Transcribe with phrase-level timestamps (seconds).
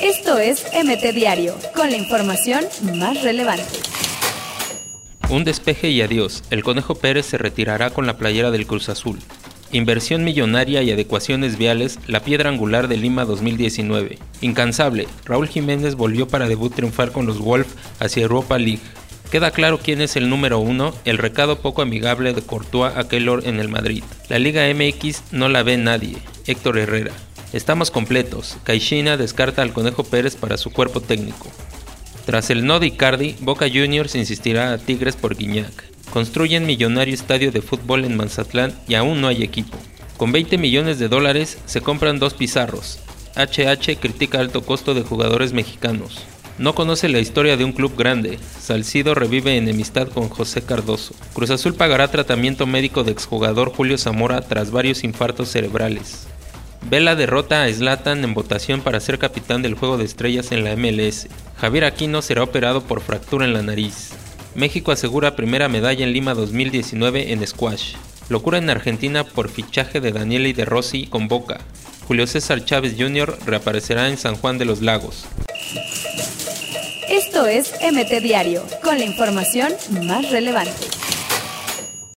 [0.00, 3.64] Esto es MT Diario, con la información más relevante.
[5.28, 6.44] Un despeje y adiós.
[6.50, 9.18] El Conejo Pérez se retirará con la playera del Cruz Azul.
[9.72, 14.18] Inversión millonaria y adecuaciones viales, la piedra angular de Lima 2019.
[14.40, 17.66] Incansable, Raúl Jiménez volvió para debut triunfar con los Wolf
[17.98, 18.82] hacia Europa League.
[19.30, 23.44] Queda claro quién es el número uno, el recado poco amigable de Courtois a Keylor
[23.44, 24.04] en el Madrid.
[24.28, 26.16] La Liga MX no la ve nadie.
[26.46, 27.12] Héctor Herrera.
[27.56, 28.58] Estamos completos.
[28.64, 31.50] Caixina descarta al Conejo Pérez para su cuerpo técnico.
[32.26, 35.72] Tras el no de Icardi, Boca Juniors insistirá a Tigres por Guiñac.
[36.10, 39.78] Construyen millonario estadio de fútbol en Manzatlán y aún no hay equipo.
[40.18, 42.98] Con 20 millones de dólares se compran dos pizarros.
[43.36, 46.24] HH critica alto costo de jugadores mexicanos.
[46.58, 48.38] No conoce la historia de un club grande.
[48.60, 51.14] Salcido revive enemistad con José Cardoso.
[51.32, 56.26] Cruz Azul pagará tratamiento médico de exjugador Julio Zamora tras varios infartos cerebrales.
[56.88, 60.76] Vela derrota a Slatan en votación para ser capitán del juego de estrellas en la
[60.76, 61.26] MLS.
[61.56, 64.10] Javier Aquino será operado por fractura en la nariz.
[64.54, 67.94] México asegura primera medalla en Lima 2019 en squash.
[68.28, 71.58] Locura en Argentina por fichaje de Daniel y de Rossi con Boca.
[72.06, 73.36] Julio César Chávez Jr.
[73.44, 75.26] reaparecerá en San Juan de los Lagos.
[77.08, 79.72] Esto es MT Diario, con la información
[80.04, 80.86] más relevante.